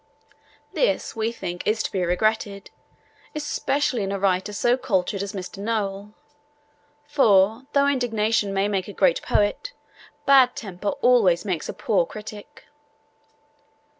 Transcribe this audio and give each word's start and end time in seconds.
This, 0.73 1.15
we 1.15 1.31
think, 1.31 1.61
is 1.67 1.83
to 1.83 1.91
be 1.91 2.03
regretted, 2.03 2.71
especially 3.35 4.01
in 4.01 4.11
a 4.11 4.17
writer 4.17 4.51
so 4.51 4.75
cultured 4.75 5.21
as 5.21 5.33
Mr. 5.33 5.59
Noel. 5.59 6.11
For, 7.05 7.67
though 7.73 7.85
indignation 7.87 8.51
may 8.51 8.67
make 8.67 8.87
a 8.87 8.93
great 8.93 9.21
poet, 9.21 9.73
bad 10.25 10.55
temper 10.55 10.87
always 11.03 11.45
makes 11.45 11.69
a 11.69 11.73
poor 11.73 12.07
critic. 12.07 12.65